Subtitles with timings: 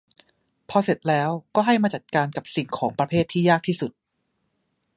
[0.69, 3.91] พอเสร็จแล้วก็ให้มาจัดการกับสิ่งของประเภทที่ยากที่สุด